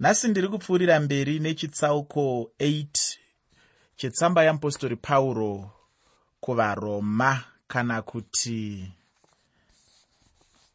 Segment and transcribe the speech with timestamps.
[0.00, 3.18] nhasi ndiri kupfuurira mberi nechitsauko 8
[3.96, 5.70] chetsamba yeapostori pauro
[6.40, 8.92] kuvaroma kana kuti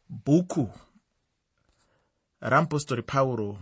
[0.08, 0.70] bhuku
[2.40, 3.58] ramupostori pauro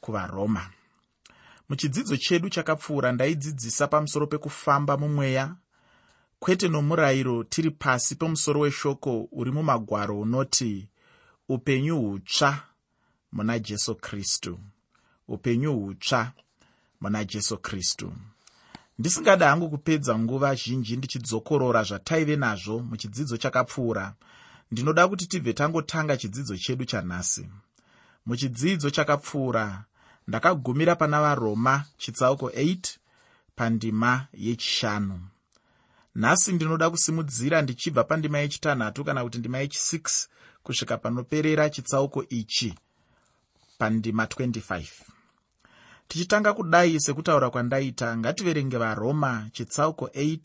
[0.00, 0.70] kuvaroma.
[1.68, 5.56] Muchidzidzo chedu chakapfuura ndaidzidzisa pamusoro pekufamba mumweya
[6.38, 10.88] kwete nomurayiro tiri pasi pemusoro weshoko uri mumagwaro unoti
[11.48, 12.75] upenyu hutsva
[13.36, 14.58] muna jesu kristu.
[15.28, 16.32] Upenyu hutsva
[17.00, 18.12] muna jesu kristu.
[18.98, 24.14] Ndisingada hangu kupedza nguva zhinji ndichidzokorora zvataive nazvo muchidzidzo chakapfuura.
[24.70, 27.48] Ndinoda kuti tibve tangotanga chidzidzo chedu chanhasi.
[28.26, 29.84] Muchidzidzo chakapfuura
[30.28, 32.96] ndakagumira pana varoma chitsauko 8
[33.56, 35.20] pandima yechishanu.
[36.14, 40.26] Nhasi ndinoda kusimudzira ndichibva pandima yechitanhatu kana kuti ndima yechi6
[40.62, 42.74] kusvika panoperera chitsauko ichi
[43.78, 44.86] pandima 25
[46.08, 50.38] tichitanga kudai sekutaura kwandaita ngativerenge varoma chitsauko 8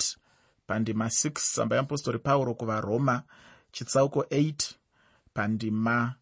[0.67, 3.23] pandima 6 tsamba yeapostori pauro kuvaroma
[3.71, 4.53] chitsauko 8
[5.33, 6.15] pandima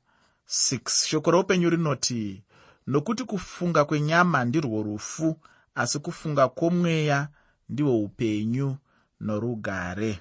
[0.47, 2.43] 6 shoko roupenyu rinoti
[2.87, 5.39] nokuti kufunga kwenyama ndirwo rufu
[5.75, 7.27] asi kufunga kwomweya
[7.69, 8.77] ndihwo upenyu
[9.19, 10.19] norugare.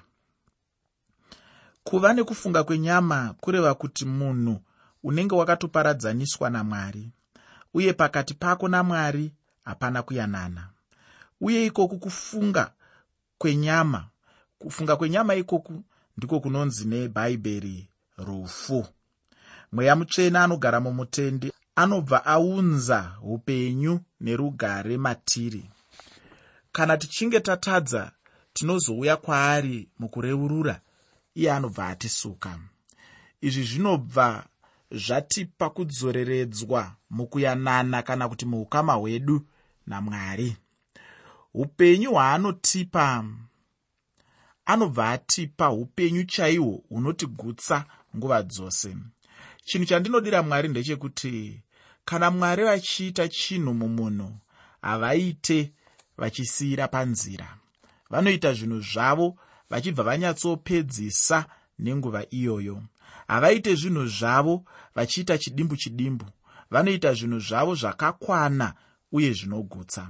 [1.83, 4.61] Kuva nekufunga kwenyama kureva kuti munhu
[5.03, 7.11] unenge wakatoparadzaniswa namwari
[7.73, 9.31] uye pakati pako namwari
[9.65, 10.69] hapana kuyanana.
[11.41, 12.71] Uye ikoku kufunga
[13.37, 14.07] kwenyama
[14.59, 15.83] kufunga kwenyama ikoku
[16.17, 18.85] ndiko kunonzi nebhaibheri rufu.
[19.71, 25.69] Mweya mutsvene anogara mumutendi anobva aunza upenyu nerugare matiri.
[26.71, 28.11] Kana tichinge tatadza
[28.53, 30.81] tinozouya kwaari mukureurura
[31.35, 32.59] iye anobva atisuka.
[33.41, 34.45] Izvi zvinobva
[34.91, 39.41] zvatipa kudzoreredzwa mukuyanana kana kuti muukama hwedu
[39.87, 40.57] namwari.
[41.53, 43.25] Upenyu hwaanotipa
[44.65, 47.85] anobva atipa upenyu chaihwo hunotigutsa
[48.17, 48.97] nguva dzose.
[49.63, 51.61] Chinhu chandinodira mwari ndechekuti
[52.05, 54.37] kana mwari vachiita chinhu mumunhu
[54.81, 55.73] havaite
[56.17, 57.57] vachisiyira panzira.
[58.09, 59.37] Vanoita zvinhu zvavo
[59.69, 61.45] vachibva vanyatsopedzisa
[61.79, 62.81] nenguva iyoyo
[63.29, 64.63] havaite zvinhu zvavo
[64.95, 66.25] vachiita chidimbu chidimbu
[66.71, 68.73] vanoita zvinhu zvavo zvakakwana
[69.11, 70.09] uye zvinogutsa.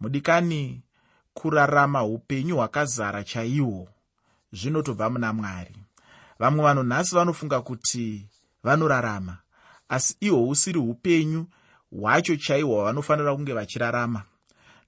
[0.00, 0.82] Mudikani
[1.34, 3.88] kurarama upenyu hwakazara chaihwo
[4.52, 5.76] zvinotobva muna mwari.
[6.38, 8.26] Vamwe vanhu nhasi vanofunga kuti
[8.62, 9.38] vanorarama
[9.88, 11.46] asi ihwo usiri upenyu
[11.90, 14.22] hwacho chaihwo hwavanofanira kunge vachirarama.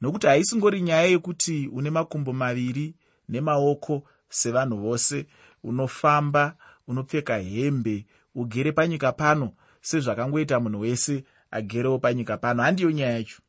[0.01, 2.95] Nokuti haisingori nyaya yekuti une makumbo maviri
[3.29, 5.27] nemaoko sevanhu vose
[5.65, 6.57] unofamba
[6.91, 12.63] unopfeka hembe ugere panyika pano sezvakangoita munhu wese agerewo panyika pano.
[12.63, 13.43] Handiyo nyaya yacho.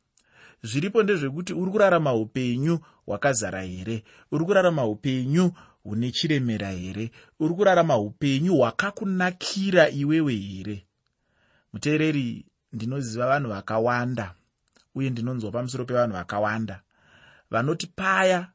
[0.62, 4.04] Zviripo ndezvekuti uri kurarama upenyu hwakazara here?
[4.32, 5.52] Uri kurarama upenyu
[5.84, 7.10] hune chiremera here?
[7.40, 10.86] Uri kurarama upenyu hwakakunakira iwewe here?
[11.72, 14.34] Muteereri ndinoziva vanhu vakawanda
[14.94, 16.80] uye ndinonzwa pamusoro pevanhu vakawanda.
[17.50, 18.46] Vanoti paya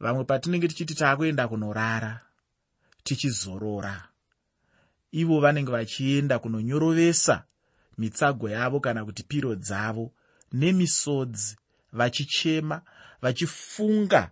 [0.00, 2.20] vamwe patinenge tichiti taakuenda kunorara
[3.04, 4.11] tichizorora
[5.12, 7.44] ivo vanenge vachienda kunonyorovesa
[7.98, 10.12] mitsago yavo kana kuti piro dzavo
[10.52, 11.56] nemisodzi
[11.92, 12.82] vachichema
[13.22, 14.30] vachifunga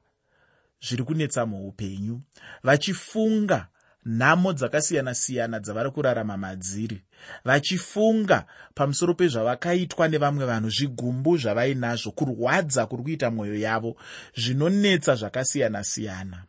[0.80, 2.20] zviri kunetsa muupenyu
[2.62, 3.68] vachifunga
[4.04, 7.04] nhamo dzakasiyana-siyana dzavari kurarama madziri
[7.44, 13.96] vachifunga pamusoro pezvavakaitwa nevamwe vanhu zvigumbu zvavainazvo kurwadza kuri kuita mwoyo yavo
[14.36, 16.44] zvinonetsa zvakasiyana-siyana.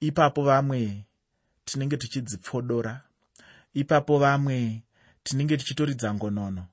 [0.00, 1.04] Ipapo vamwe
[1.72, 3.00] tinenge tichidzipfodora.
[3.74, 4.82] Ipapo vamwe
[5.22, 6.66] tinenge tichitoridza ngonono.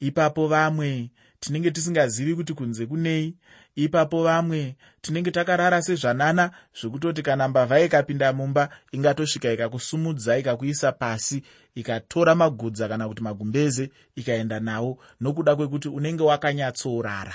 [0.00, 1.10] Ipapo vamwe
[1.40, 3.36] tinenge tisingazivi kuti kunze kunei.
[3.76, 6.50] Ipapo vamwe tinenge takarara sezvanana
[6.80, 11.42] zvekutoti kana mbavha ikapinda mumba ingatosvika ikakusumudza ikakuisa pasi
[11.74, 17.34] ikatora magudza kana kuti magumbeze ikaenda nawo nokuda kwekuti unenge wakanyatsorara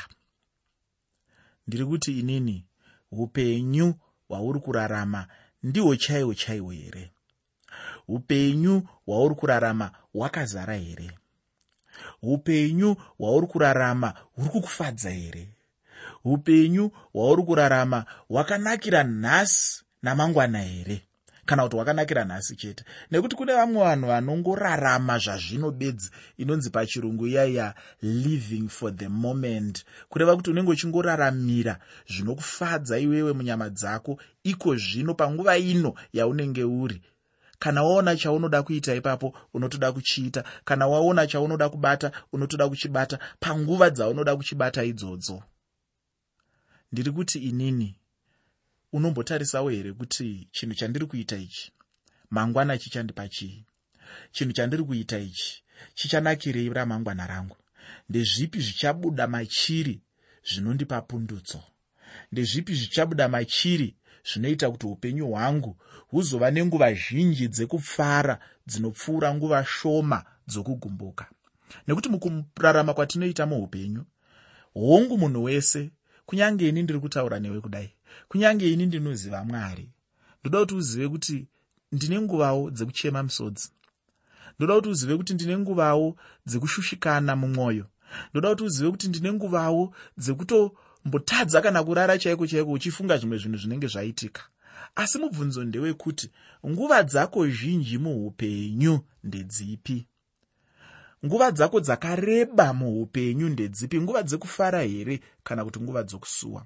[1.68, 2.66] ndiri kuti inini
[3.12, 3.94] upenyu
[4.28, 5.28] hwauri kurarama
[5.64, 7.12] ndihwo chaihwo chaihwo here?
[8.08, 11.12] Upenyu hwauri kurarama hwakazara here?
[12.22, 15.48] Upenyu hwauri kurarama huri kukufadza here?
[16.26, 21.02] Upenyu hwauri kurarama hwakanakira nhasi namangwana here
[21.46, 22.84] kana kuti hwakanakira nhasi chete.
[23.12, 29.86] Nekuti kune vamwe vanhu vanongorarama zvazvino bedzi inonzi pachirungu iyaiya living for the moment.
[30.10, 37.02] Kureva kuti unenge uchingoraramira zvinokufadza iwewe munyama dzako iko zvino panguva ino yaunenge uri.
[37.60, 40.44] Kana waona chaunoda kuita ipapo unotoda kuchiita.
[40.66, 43.20] Kana waona chaunoda kubata unotoda kuchibata.
[43.40, 45.44] Panguva dzaunoda kuchibata idzodzo.
[46.92, 47.96] Ndiri kuti inini
[48.94, 51.72] unombotarisawo here kuti chinhu chandiri kuita ichi?
[52.30, 53.66] Mangwana chichandipa chii
[54.32, 55.64] chinhu chandiri kuita ichi?
[55.94, 57.56] Chichanakirei ramangwana rangu.
[58.10, 60.02] Ndezvipi zvichabuda machiri
[60.50, 61.64] zvinondipa pundutso?
[62.32, 63.96] Ndezvipi zvichabuda machiri
[64.34, 71.26] zvinoita kuti upenyu hwangu huzova nenguva zhinji dzekufara dzinopfuura nguva shoma dzokugumbuka?
[71.88, 74.06] Nekuti mukurarama kwatinoita muupenyu
[74.74, 75.92] hongu munhu wese
[76.26, 77.94] kunyange ini ndiri kutaura newe kudai
[78.28, 79.90] kunyange ini ndinoziva mwari.
[80.42, 81.48] Ndoda kuti uzive kuti
[81.92, 83.70] ndine nguvawo dzekuchema misodzi.
[84.58, 86.16] Ndoda kuti uzive kuti ndine nguvawo
[86.46, 87.86] dzekushushikana mumwoyo.
[88.32, 93.88] Ndoda kuti uzive kuti ndine nguvawo dzekutombotadza kana kurara chaiko chaiko uchifunga zvimwe zvinhu zvinenge
[93.88, 94.42] zvaitika.
[94.96, 96.32] Asi mubvunzo ndewekuti
[96.70, 100.08] nguva dzako zhinji muupenyu ndedzipi?
[101.26, 104.02] Nguva dzako dzakareba muupenyu ndedzipi?
[104.02, 106.66] Nguva dzekufara here kana kuti nguva dzokusuwa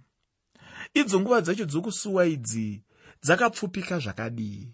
[1.00, 2.84] idzo nguva dzacho dzokusuwa idzi
[3.24, 4.74] dzakapfupika zvakadii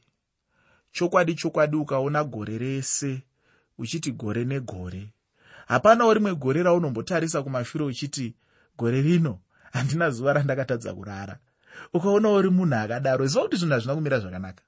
[0.92, 3.22] chokwadi chokwadi ukaona gore rese
[3.78, 5.10] uchiti gore negore.
[5.68, 8.36] Hapanawo rimwe gore raunombotarisa kumashure uchiti
[8.78, 9.40] gore rino
[9.72, 11.40] handina zuva randakatadza kurara.
[11.94, 14.64] Ukaonawo ri munhu akadaro ziva kuti zvinhu hazvina kumira zvakanaka.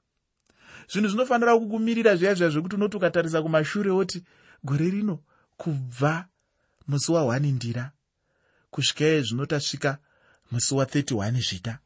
[0.89, 4.23] Zvinhu zvinofanira kukumirira zviya zviya zvekuti unoti ukatarisa kumashure woti
[4.63, 5.19] gore rino
[5.57, 6.25] kubva
[6.87, 7.91] musi wa1 ndira
[8.71, 9.97] kusvika yezvino tasvika
[10.55, 11.79] musi wa31 zvita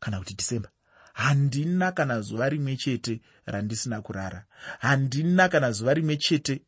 [0.00, 0.70] kana kuti dhisemba
[1.12, 4.46] handina kana zuva rimwe chete randisina kurara.
[4.78, 6.62] Handina kana zuva rimwe chete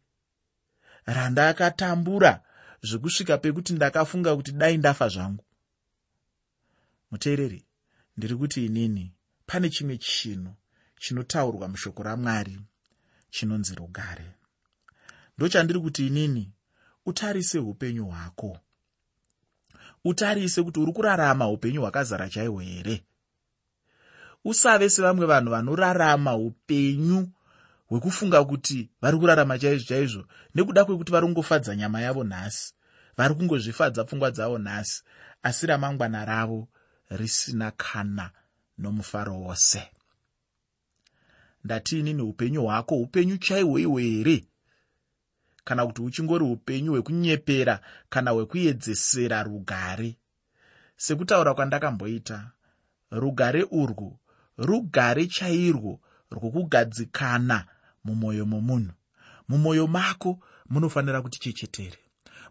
[1.06, 2.42] randakatambura
[2.82, 5.44] zvekusvika pekuti ndakafunga kuti dai ndafa zvangu.
[7.10, 7.64] Muteereri
[8.16, 9.14] ndiri kuti inini
[9.46, 10.54] pane chimwe chinhu
[10.98, 12.60] chinotaurwa mushoko ramwari
[13.30, 14.26] chinonzi rugare.
[15.36, 16.52] Ndochandiri kuti inini
[17.06, 18.58] utarise upenyu hwako
[20.04, 23.04] utarise kuti uri kurarama upenyu hwakazara chaihwo here?
[24.44, 27.28] Usave sevamwe vanhu vanorarama upenyu
[27.88, 30.24] hwekufunga kuti vari kurarama chaizvo chaizvo
[30.54, 32.74] nekuda kwekuti vari kungofadza nyama yavo nhasi
[33.16, 35.02] vari kungozvifadza pfungwa dzavo nhasi
[35.42, 36.68] asi ramangwana ravo
[37.10, 38.30] risina kana
[38.78, 39.82] nomufaro wose.
[41.64, 44.44] Ndatiinini upenyu hwako upenyu chaihwo ihwo here
[45.70, 50.16] kana kuti uchingori upenyu hwekunyepera kana hwekuedzesera rugare.
[50.96, 52.50] Sekutaura kwandakamboita
[53.10, 54.18] rugare urwu
[54.58, 56.00] rugare chairwo
[56.30, 57.66] rwokugadzikana
[58.04, 58.92] mumwoyo momunhu.
[59.48, 60.38] Mumwoyo mako
[60.70, 61.98] munofanira kuti chechetere.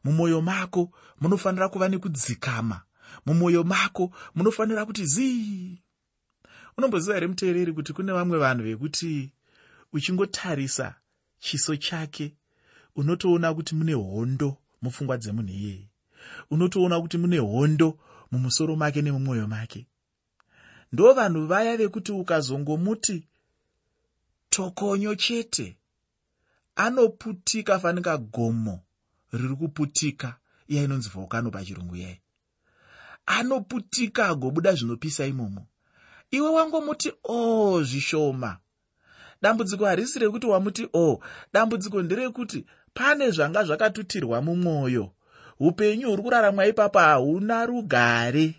[0.03, 0.91] Mumwoyo mako
[1.21, 2.81] munofanira kuva nekudzikama.
[3.25, 5.81] Mumwoyo mako munofanira kuti zii.
[6.77, 9.31] Unomboziva here muteereri kuti kune vamwe vanhu vekuti
[9.93, 10.95] uchingotarisa
[11.39, 12.35] chiso chake
[12.99, 14.49] unotoona kuti mune hondo
[14.81, 15.85] mupfungwa dzemunhu iyeye
[16.51, 17.87] unotoona kuti mune hondo
[18.31, 19.87] mumusoro make nemumwoyo make.
[20.91, 23.27] Ndo vanhu vaya vekuti ukazongomuti
[24.49, 25.77] tokonyo chete.
[26.75, 28.79] Anoputika fanika gomo
[29.33, 30.29] riri kuputika
[30.67, 32.21] iya inonzi vhokano pachirungu yai
[33.25, 35.67] anoputika agobuda zvinopisa imomo.
[36.31, 38.57] Iwe wangomuti o oh, zvishoma.
[39.41, 41.23] Dambudziko harisi rekuti wamuti o oh,
[41.53, 42.65] dambudziko nderekuti
[42.99, 45.11] pane zvanga zvakatutirwa mumwoyo.
[45.59, 48.55] Upenyu huri kuraramwa ipapo hauna rugare.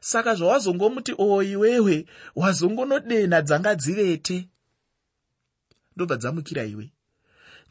[0.00, 4.48] Saka zvawazongomuti o iwewe wazongonodena dzanga dzivete.
[5.96, 6.92] Ndobva dzamukira iwe.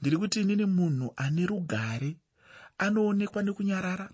[0.01, 2.17] Ndiri kuti inini munhu ane rugare
[2.77, 4.09] anoonekwa nekunyarara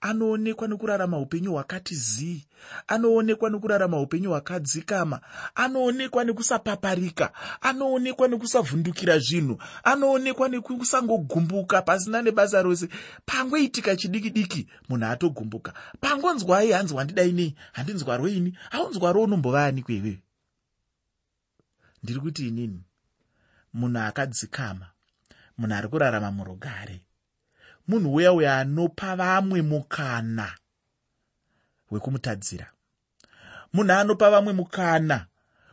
[0.00, 2.46] anoonekwa nekurarama upenyu hwakati zii?
[2.86, 5.20] Anoonekwa nekurarama upenyu hwakadzikama?
[5.54, 7.32] Anoonekwa nekusapaparika?
[7.60, 9.62] Anoonekwa nekusavhundukira zvinhu?
[9.84, 12.88] Anoonekwa nekusangogumbuka pasina nebasa rose?
[13.26, 15.72] Pangoitika chidiki diki munhu atogumbuka.
[16.00, 17.54] Pangonzwai hanzi wandidai nei?
[17.72, 20.18] Handinzwarweini aunzwaro unombovani kweve
[22.02, 22.80] ndiri kuti inini
[23.74, 24.86] munhu akadzikama
[25.58, 27.00] munhu ari kurarama murugare
[27.88, 30.48] munhu uya uyo anopa vamwe mukana
[31.90, 32.66] wekumutadzira
[33.72, 35.26] munhu anopa vamwe mukana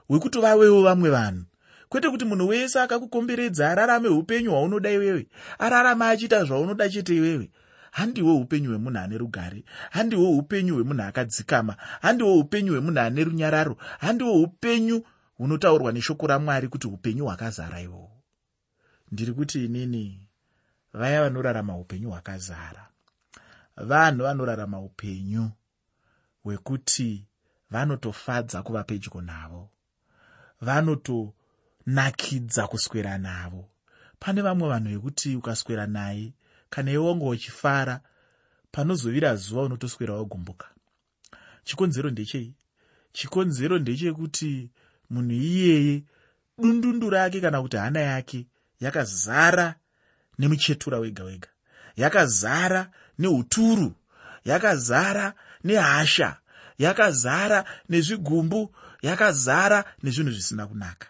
[0.09, 1.45] wekuti vavewo vamwe vanhu.
[1.89, 5.27] Kwete kuti munhu wese akakukomberedza ararame upenyu hwaunoda iwewe
[5.59, 7.49] ararame achiita zvaunoda chete iwewe
[7.91, 14.33] handiwo upenyu hwemunhu ane rugare handiwo upenyu hwemunhu akadzikama handiwo upenyu hwemunhu ane runyararo handiwo
[14.41, 15.03] upenyu
[15.37, 18.21] hunotaurwa neshoko ramwari kuti upenyu hwakazara ihwohwo
[19.11, 20.28] ndiri kuti inini
[20.93, 22.87] vaya vanorarama upenyu hwakazara.
[23.77, 25.51] Vanhu vanorarama upenyu
[26.43, 27.25] hwekuti
[27.71, 29.69] vanotofadza kuva pedyo navo.
[30.61, 31.39] Vanotoziva
[31.89, 33.65] kunakidza kuswera navo.
[34.19, 36.33] Pane vamwe vanhu vekuti ukaswera naye
[36.69, 38.01] kana iwe wange uchifara
[38.71, 40.67] panozovira zuva unotoswera wagumbuka.
[41.63, 42.53] Chikonzero ndechei?
[43.13, 44.69] Chikonzero ndechekuti
[45.09, 46.03] munhu iyeye
[46.57, 48.47] dundundu rake kana kuti hana yake
[48.79, 49.75] yakazara
[50.39, 51.49] nemuchetura wega wega.
[51.95, 53.95] Yakazara neuturu
[54.45, 56.37] yakazara nehasha
[56.77, 61.07] yakazara nezvigumbu yakazara nezvinhu zvisina kunaka.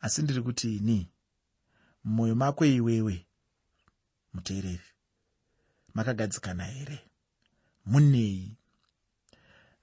[0.00, 1.08] Asi ndiri kuti ini
[2.04, 3.26] mumwoyo mako iwewe
[4.34, 4.90] muteereri
[5.94, 6.98] makagadzikana here?
[7.86, 8.56] Munei?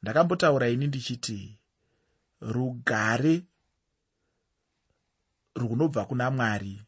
[0.02, 1.58] Ndakambotaura ini ndichiti
[2.42, 3.44] rugare
[5.56, 6.82] runobva kuna mwari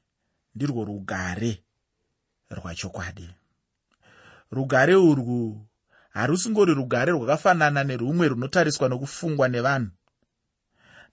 [0.55, 1.63] ndirwo rugare
[2.49, 3.29] rwachokwadi.
[4.51, 5.65] Rugare urwu
[6.09, 9.91] harusingori rugare rwakafanana nerumwe runotariswa nokufungwa nevanhu.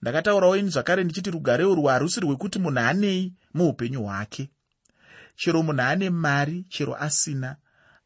[0.01, 4.49] Ndakataurawo ini zvakare ndichiti rugare urwu harusi rwekuti munhu anei muupenyu hwake.
[5.35, 7.55] Chero munhu ane mari chero asina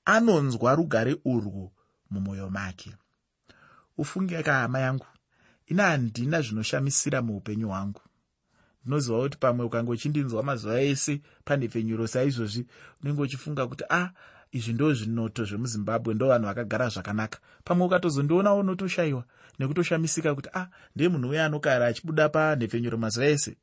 [0.05, 1.71] anonzwa rugare urwu
[2.09, 2.95] mumwoyo make.
[3.97, 5.05] Ufunge kahama yangu
[5.67, 8.01] ina handina zvinoshamisira muupenyu hwangu
[8.87, 12.65] ndinoziva kuti pamwe ukange uchindinzwa mazuva ese panhepfenyuro saizvozvi
[13.03, 14.09] unenge uchifunga kuti a ah,
[14.51, 17.39] izvi ndo zvinoto zvemuzimbabwe ndo vanhu vakagara zvakanaka.
[17.63, 19.23] Pamwe ukatozondionawo notoshayiwa
[19.59, 23.57] nekutoshamisika kuti a ah, ndee munhu uya anogara achibuda panhepfenyuro mazuva ese.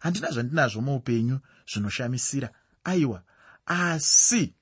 [0.00, 1.38] Handina zvandinazvo muupenyu
[1.70, 2.48] zvinoshamisira.
[2.84, 3.22] Aiwa
[3.66, 4.54] asi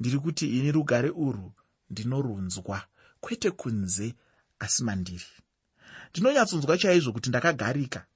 [0.00, 1.52] ndiri kuti ini rugare urwu
[1.90, 2.82] ndinorunzwa
[3.20, 4.14] kwete kunze
[4.58, 5.24] asi mandiri.
[6.10, 8.06] Ndinonyatsonzwa chaizvo kuti ndakagarika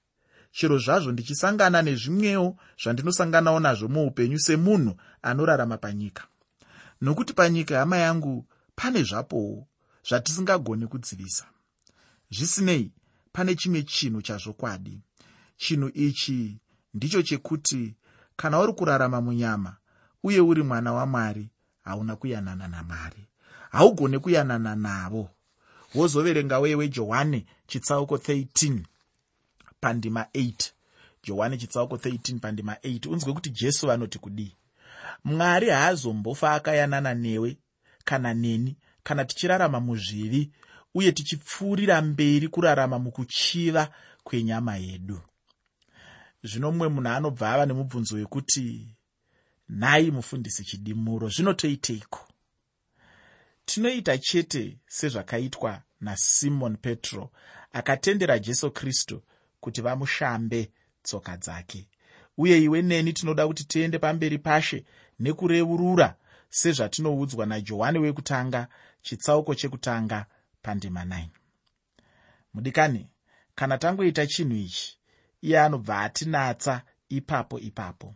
[0.56, 6.22] chero zvazvo ndichisangana nezvimwewo zvandinosanganawo nazvo muupenyu semunhu anorarama panyika.
[7.00, 8.46] Nokuti panyika hama yangu
[8.76, 9.66] pane zvapowo
[10.08, 11.44] zvatisingagoni kudzivisa.
[12.30, 12.92] Zvisinei
[13.32, 15.00] pane chimwe chinhu chazvokwadi.
[15.56, 16.58] Chinhu ichi
[16.94, 17.94] ndicho chekuti
[18.36, 19.76] kana uri kurarama munyama
[20.22, 21.50] uye uri mwana wamwari
[21.84, 23.28] hauna kuyanana namwari.
[23.70, 25.30] Haugone kuyanana navo.
[25.94, 28.80] Wozoverenga wewe johani chitsauko 13
[29.80, 30.72] pandima 8
[31.24, 34.56] johani chitsauko 13 pandima 8 unzwe kuti jesu vanoti kudii?
[35.24, 37.58] Mwari haazombofa akayanana newe
[38.04, 40.50] kana neni kana tichirarama muzvivi
[40.94, 43.88] uye tichipfuurira mberi kurarama mukuchiva
[44.24, 45.20] kwenyama yedu.
[46.42, 48.96] Zvino mumwe munhu anobva ava nemubvunzo wekuti
[49.68, 52.28] nhai mufundisi chidimuro zvinotoiteiko
[53.64, 57.30] tinoita chete sezvakaitwa nasimon petro
[57.72, 59.22] akatendera jesu kristu
[59.66, 60.70] kuti vamushambe
[61.02, 61.88] tsoka dzake.
[62.38, 64.84] Uye iwe neni tinoda kuti tiende pamberi pashe
[65.20, 66.08] nekureurura
[66.48, 68.68] sezvatinoudzwa najohani wekutanga
[69.02, 70.26] chitsauko chekutanga
[70.62, 71.28] pandima 9
[72.54, 73.08] mudikani
[73.54, 74.98] kana tangoita chinhu ichi
[75.42, 78.14] iye anobva atinatsa ipapo ipapo.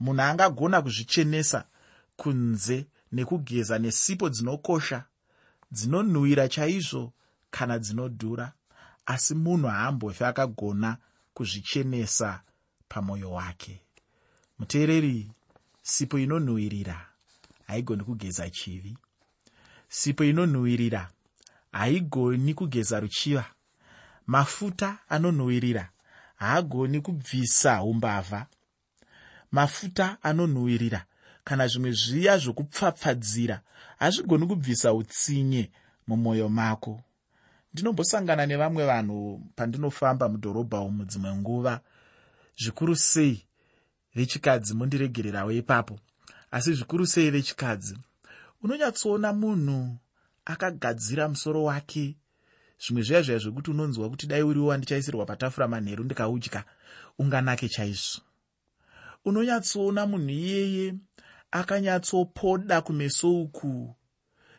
[0.00, 1.64] Munhu angagona kuzvichenesa
[2.16, 5.04] kunze nekugeza nesipo dzinokosha
[5.72, 7.12] dzinonhuhwira chaizvo
[7.50, 8.52] kana dzinodhura
[9.06, 10.96] asi munhu haambofi akagona
[11.34, 12.42] kuzvichenesa
[12.88, 13.80] pamwoyo wake.
[14.58, 15.30] Muteereri
[15.82, 17.06] sipo inonhuhwirira
[17.66, 18.98] haigoni kugeza chivi.
[19.88, 21.10] Sipo inonhuhwirira
[21.72, 23.44] haigoni kugeza ruchiva.
[24.26, 25.90] Mafuta anonhuhwirira
[26.42, 28.46] haagoni kubvisa umbavha
[29.52, 31.04] mafuta anonhuhwirira
[31.44, 33.56] kana zvimwe zviya zvokupfapfadzira
[33.98, 35.70] hazvigoni kubvisa utsinye
[36.06, 37.00] mumwoyo mako
[37.72, 39.18] ndinombosangana nevamwe vanhu
[39.56, 41.80] pandinofamba mudhorobha umu dzimwe nguva
[42.60, 43.46] zvikuru sei
[44.14, 45.94] vechikadzi mondiregererawo ipapo
[46.50, 47.96] asi zvikuru sei vechikadzi
[48.62, 49.98] unonyatsoona munhu
[50.44, 52.16] akagadzira musoro wake.
[52.82, 56.64] Zvimwe zviya zviya zvekuti unonzwa kuti dai uriwo wandichaisirwa patafura manheru ndikaudya
[57.18, 58.20] unganake chaizvo.
[59.24, 60.94] Unonyatsoona munhu iyeye
[61.50, 63.94] akanyatsopoda kumeso uku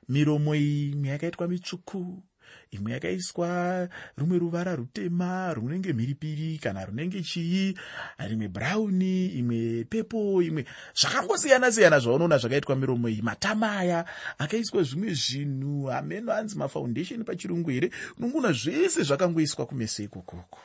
[0.10, 2.24] miromo iyi imwe yakaitwa mitsvuku
[2.72, 7.76] imwe yakaiswa rumwe ruvara rutema runenge mhiripiri kana runenge chii
[8.18, 13.22] rimwe bhurauni imwe pepo imwe zvakangosiyana-siyana zvaunoona zvakaitwa miromo iyi.
[13.22, 14.06] Matama aya
[14.38, 17.92] akaiswa zvimwe zvinhu hameno hanzi mafoundation pachirungu here.
[18.18, 20.60] Unongoona zvese zvakangoiswa kumeso ikokoko.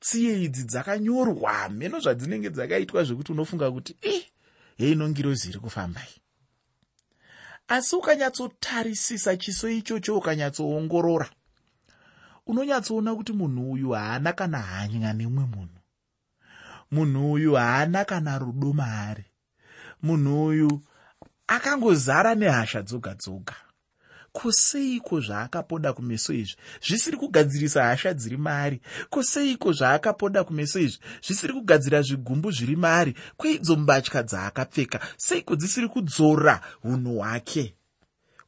[0.00, 4.22] Tsiye idzi dzakanyorwa mheno zvadzinenge dzakaitwa zvekuti unofunga kuti i
[4.78, 6.25] yeinongirozi iri kufambai
[7.68, 11.28] asi ukanyatsotarisisa chiso ichocho ukanyatsoongorora
[12.46, 15.80] unonyatsoona kuti munhu uyu haana kana hanya nemumwe munhu.
[16.90, 19.24] Munhu uyu haana kana rudo maari.
[20.02, 20.80] Munhu uyu
[21.46, 23.54] akangozara nehasha dzoga dzoga
[24.36, 26.56] koseiko zvaakapoda kumeso izvi?
[26.86, 31.00] Zvisiri kugadzirisa hasha dziri maari koseiko zvaakapoda kumeso izvi?
[31.26, 35.00] Zvisiri kugadzira zvigumbu zviri maari kweidzo mbatya dzaakapfeka?
[35.16, 37.74] Seiko dzisiri kudzora unhu hwake?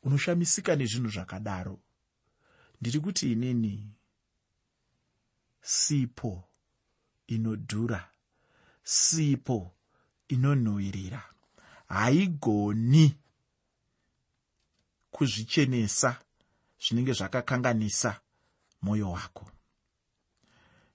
[0.03, 1.79] Unoshamisika nezvinhu zvakadaro.
[2.81, 3.91] Ndiri kuti inini
[5.63, 6.45] sipo
[7.27, 8.11] inodhura
[8.83, 9.75] sipo
[10.29, 11.23] inonhuhwirira.
[11.89, 13.17] Haigoni
[15.19, 16.17] kuzvichenesa
[16.83, 18.21] zvinenge zvakakanganisa
[18.83, 19.51] mwoyo wako.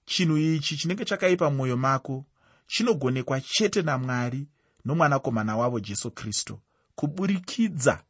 [0.06, 2.24] Chinhu ichi chinenge chakaipa mumwoyo mako
[2.66, 4.46] chinogonekwa chete namwari
[4.84, 6.60] nomwanakomana wavo jesu kristu
[6.94, 8.04] kuburikidza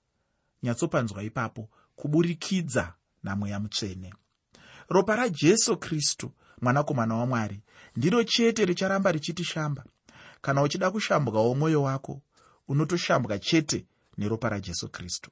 [0.63, 4.15] nyatsopanzwa ipapo kuburikidza namweya mutsvene.
[4.89, 7.61] Ropa rajesu kristu mwanakomana wamwari
[7.97, 9.85] ndiro chete richaramba richitishamba
[10.41, 12.21] kana uchida kushambwawo mwoyo wako
[12.69, 13.87] unotoshambwa chete
[14.19, 15.31] neropa rajesu kristu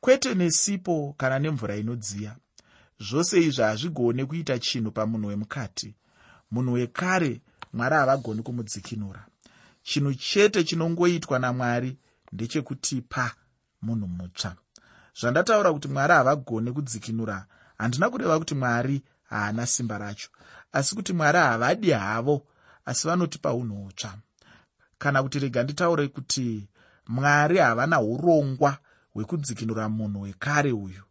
[0.00, 2.36] kwete nesipo kana nemvura inodziya.
[3.00, 5.94] Zvose izvi hazvigone kuita chinhu pamunhu wemukati.
[6.50, 7.40] Munhu wekare
[7.72, 9.26] mwari havagoni kumudzikinura.
[9.82, 11.96] Chinhu chete chinongoitwa namwari
[12.32, 13.34] ndechekutipa
[13.82, 14.56] munhu mutsva.
[15.20, 17.46] Zvandataura kuti mwari havagoni kudzikinura
[17.78, 20.28] handina kureva kuti mwari haana simba racho
[20.72, 22.46] asi kuti mwari havadi havo
[22.84, 24.14] asi vanotipa unhu hutsva
[24.98, 26.68] kana kuti rega nditaure kuti
[27.08, 28.78] mwari havana urongwa
[29.14, 31.02] hwekudzikinura munhu wekare uyu.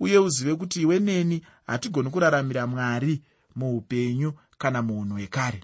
[0.00, 3.22] Uye uzive kuti iwe neni hatigoni kuraramira mwari
[3.56, 5.60] muupenyu kana muunhu hwekare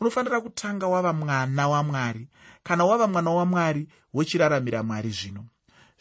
[0.00, 2.28] unofanira kutanga wava mwana wamwari
[2.62, 5.44] kana wava mwana wamwari wochiraramira mwari zvino.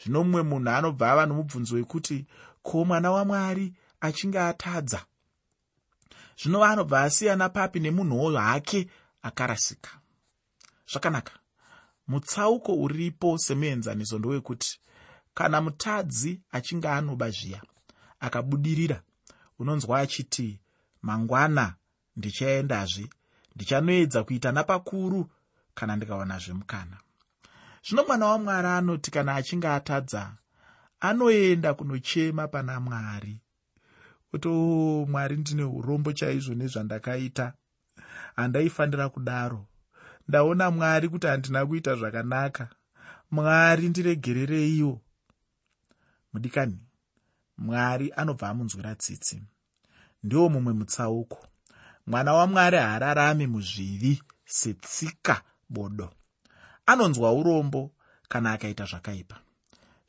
[0.04, 2.26] Zvino mumwe munhu anobva ava nomubvunzo wekuti
[2.64, 5.06] ko mwana wamwari achinge atadza?
[6.42, 8.88] Zvino anobva asiyana papi nemunhuwo hake
[9.22, 9.90] akarasika.
[10.92, 11.34] Zvakanaka.
[12.08, 14.80] Mutsauko uripo semuenzaniso ndowekuti
[15.34, 17.62] kana mutadzi achinge anoba zviya
[18.20, 19.02] akabudirira
[19.60, 20.60] unonzwa achiti
[21.02, 21.76] mangwana
[22.18, 23.10] ndichaendazve.
[23.56, 25.30] Ndichanoedza kuita napakuru
[25.76, 26.98] kana ndikawanazve mukana
[27.86, 30.34] zvino mwana wamwari anoti kana achinge atadza
[31.00, 33.40] anoenda kunochema pana mwari.
[34.34, 34.50] Oto
[35.10, 37.54] mwari ndine urombo chaizvo nezvandakaita.
[38.36, 39.66] Handaifanira kudaro.
[40.28, 42.70] Ndaona mwari kuti handina kuita zvakanaka.
[43.32, 45.02] Mwari ndiregerereiwo
[46.34, 46.78] mudikani
[47.58, 49.42] mwari anobva amunzwira tsitsi.
[50.24, 51.48] Ndiwo mumwe mutsauko.
[52.08, 56.14] Mwana wamwari haararami muzvivi setsika bodo.
[56.86, 57.92] Anonzwa urombo
[58.30, 59.38] kana akaita zvakaipa.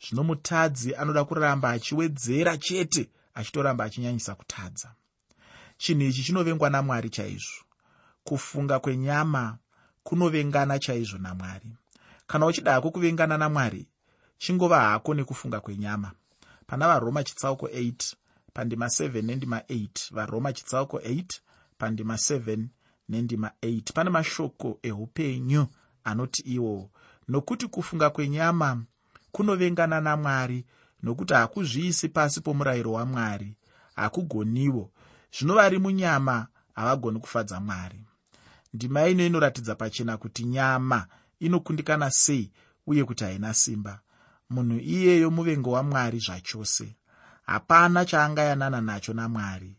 [0.03, 4.95] Zvino mutadzi anoda kuramba achiwedzera chete achitoramba achinyanyisa kutadza.
[5.77, 7.65] Chinhu ichi chinovengwa namwari chaizvo.
[8.25, 9.59] Kufunga kwenyama
[10.03, 11.77] kunovengana chaizvo namwari.
[12.27, 13.87] Kana uchida hako kuvengana namwari
[14.39, 16.13] chingova hako nekufunga kwenyama.
[16.67, 18.15] Pana varoma chitsauko 8
[18.53, 21.25] pandima 7 nendima 8 varoma chitsauko 8
[21.79, 22.67] pandima 7
[23.09, 25.67] nendima 8 pane mashoko eupenyu
[26.05, 26.91] anoti iwo
[27.29, 28.85] nokuti kufunga kwenyama
[29.33, 30.65] kunovengana namwari
[31.03, 33.57] nokuti hakuzviisi pasi pomurayiro wamwari
[33.97, 34.91] hakugoniwo.
[35.39, 38.05] Zvino vari munyama havagoni kufadza mwari.
[38.75, 41.07] Ndima ino inoratidza pachena kuti nyama
[41.41, 42.53] inokundikana sei
[42.87, 44.01] uye kuti haina simba
[44.51, 46.97] munhu iyeyo muvengo wamwari zvachose.
[47.47, 49.77] Hapana chaangayanana nacho namwari.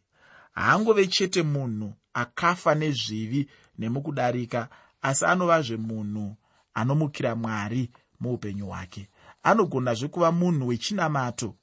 [0.54, 4.70] Haangove chete munhu akafa nezvivi nemukudarika
[5.02, 6.36] asi anovazve munhu
[6.74, 9.10] anomukira mwari muupenyu hwake.
[9.44, 11.56] Anogonazve kuva munhu wechinamato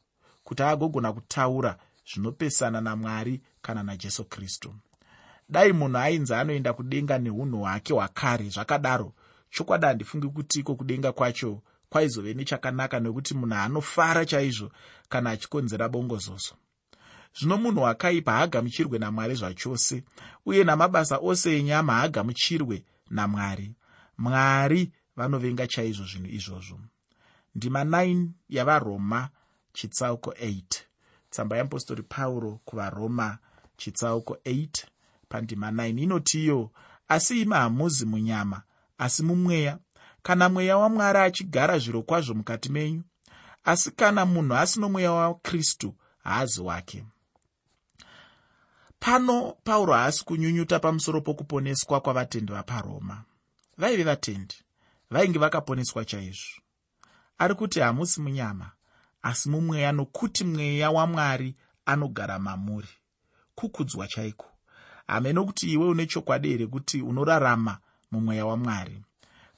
[0.45, 1.79] kuti agogona kutaura
[2.13, 4.75] zvinopesana namwari kana najesu kristu.
[5.49, 9.13] Dai munhu ainzi anoenda kudenga neunhu hwake hwakare zvakadaro.
[9.51, 14.69] Chokwadi handifungi kuti iko kudenga kwacho kwaizove nechakanaka nekuti munhu anofara chaizvo
[15.09, 16.55] kana achikonzera bongozozo
[17.37, 19.97] zvino munhu akaipa haagamuchirwe namwari zvachose
[20.47, 23.75] uye namabasa ose enyama haagamuchirwe namwari.
[24.19, 26.81] Mwari vanovenga chaizvo zvinhu izvozvo.
[27.55, 29.29] Ndima 9 yavaroma
[29.73, 30.63] chitsauko 8
[31.31, 33.39] tsamba yeapostori pauro kuvaroma
[33.77, 34.87] chitsauko 8
[35.29, 36.71] pandima 9 inoti iyo
[37.09, 38.63] asi imi hamuzi munyama
[38.99, 39.79] asi mumweya
[40.23, 43.03] kana mweya wamwari achigara zviro kwazvo mukati menyu
[43.65, 47.05] asi kana munhu asino mweya wakristu haazi wake.
[49.01, 53.25] Pano pauro haasi kunyunyuta pamusoro pokuponeswa kwavatendi vaparoma
[53.79, 54.55] vaive vatendi
[55.11, 56.61] vainge vakaponeswa chaizvo.
[57.39, 58.71] Ari kuti hamusi munyama
[59.23, 61.55] asi mumweya nokuti mweya wamwari
[61.87, 62.89] anogara mamuri.
[63.55, 64.47] Kukudzwa chaiko?
[65.07, 67.79] Hame nokuti iwe une chokwadi here kuti unorarama
[68.11, 69.03] mumweya wamwari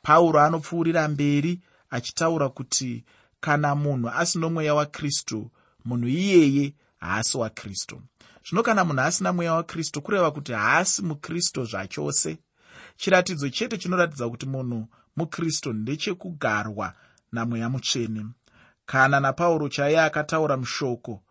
[0.05, 3.05] pauro anopfuurira mberi achitaura kuti
[3.41, 5.51] kana munhu asino mweya wakristu
[5.85, 8.03] munhu iyeye haasi wakristu.
[8.49, 12.39] Zvino kana munhu asina mweya wakristu kureva kuti haasi mukristu zvachose
[12.97, 14.87] chiratidzo chete chinoratidza kuti munhu
[15.17, 16.93] mukristu ndechekugarwa
[17.33, 18.27] namweya mutsvene.
[18.87, 21.23] Kana napauro chaiye akataura mushoko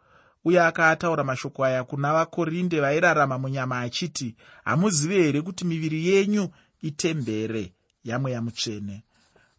[0.46, 6.50] uye akaataura mashoko aya kuna vakorinde vairarama munyama achiti hamuzivi here kuti miviri yenyu
[6.82, 9.04] itembere yamweya mutsvene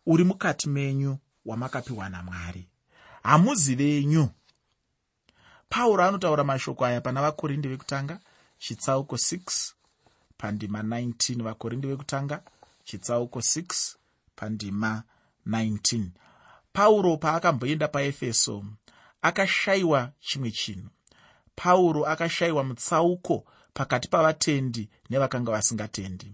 [0.07, 2.68] uri mukati menyu wamakapiwa namwari.
[3.22, 4.28] Hamuzi venyu.
[5.68, 8.20] Pauro anotaura mashoko aya pana vakorinde vekutanga
[8.59, 9.72] chitsauko 6
[10.37, 12.42] pandima 19 vakorinde vekutanga
[12.85, 13.96] chitsauko 6
[14.37, 15.02] pandima
[15.46, 16.07] 19
[16.72, 18.64] pauro paakamboenda paefeso
[19.22, 20.88] akashayiwa chimwe chinhu.
[21.57, 26.33] Pauro akashayiwa mutsauko pakati pavatendi nevakanga vasingatendi.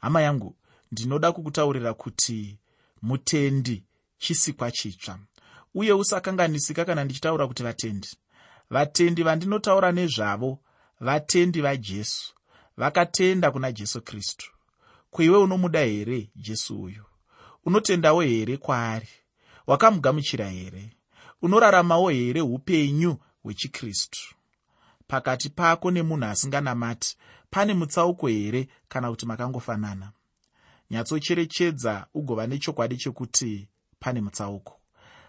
[0.00, 0.56] Hama yangu
[0.94, 2.58] ndinoda kukutaurira kuti
[3.02, 3.84] mutendi
[4.18, 5.18] chisikwa chitsva
[5.74, 8.08] uye usakanganisika kana ndichitaura kuti vatendi.
[8.70, 10.58] Vatendi vandinotaura nezvavo
[11.00, 12.34] vatendi vajesu
[12.76, 14.46] vakatenda kuna jesu kristu.
[15.10, 17.04] Kuiwe unomuda here jesu uyu?
[17.64, 19.08] Unotendawo here kwaari?
[19.66, 20.90] Wakamugamuchira here?
[21.42, 24.20] Unoraramawo here upenyu hwechikristu?
[25.06, 27.16] Pakati pako nemunhu asinganamati
[27.50, 30.12] pane mutsauko here kana kuti makangofanana
[30.90, 33.68] nyatsocherechedza ugova nechokwadi chekuti
[34.00, 34.80] pane mutsauko.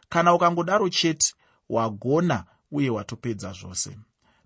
[0.09, 1.33] Kana ukangodaro chete
[1.69, 3.97] wagona uye watopedza zvose.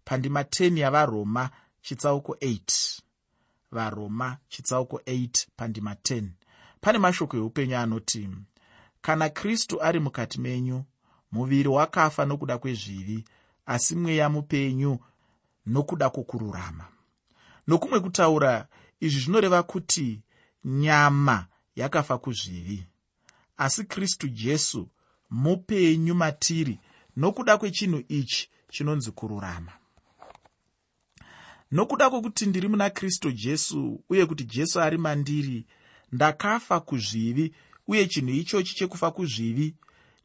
[0.05, 1.49] Pandima 10 yavaroma
[1.81, 3.01] chitsauko 8
[3.71, 6.29] varoma chitsauko 8 pandima 10
[6.81, 8.29] pane mashoko eupenyu anoti
[9.01, 10.83] kana kristu ari mukati menyu
[11.31, 13.25] muviri wakafa nokuda kwezvivi
[13.65, 14.99] asi mweya mupenyu
[15.65, 16.85] nokuda kwokururama.
[17.67, 18.67] Nokumwe kutaura
[18.99, 20.21] izvi zvinoreva kuti
[20.65, 22.85] nyama yakafa kuzvivi.
[23.57, 24.89] Asi kristu jesu
[25.29, 26.79] mupenyu matiri
[27.17, 29.71] nokuda kwechinhu ichi chinonzi kururama.
[31.71, 35.65] Nokuda kwokuti ndiri muna kristu jesu uye kuti jesu ari mandiri
[36.11, 37.55] ndakafa kuzvivi
[37.87, 39.75] uye chinhu ichochi chekufa kuzvivi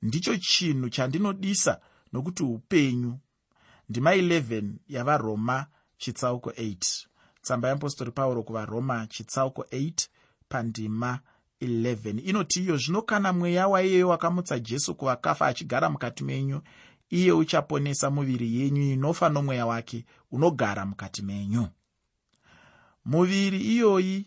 [0.03, 1.81] ndicho chinhu chandinodisa
[2.13, 3.19] nokuti upenyu.
[3.89, 5.67] Ndima 11 yavaroma
[5.99, 7.07] chitsauko 8
[7.43, 10.09] tsamba yeapostori pauro kuvaroma chitsauko 8
[10.55, 11.21] pandima
[11.61, 16.61] 11 inoti iyo zvino kana mweya waiyeyo wakamutsa jesu kuvakafa achigara mukati menyu
[17.11, 21.69] iye uchaponesa muviri yenyu inofa nomweya wake unogara mukati menyu.
[23.05, 24.25] Muviri iyoyi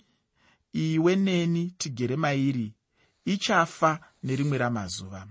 [0.73, 2.73] iwe neni tigere mairi
[3.25, 5.27] ichafa nerimwe ramazuva.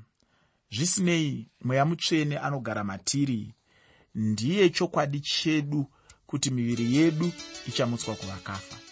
[0.70, 3.54] Zvisinei mweya mutsvene anogara matiri
[4.14, 5.86] ndiye chokwadi chedu
[6.26, 7.32] kuti miviri yedu
[7.68, 8.85] ichamutswa kuvakafa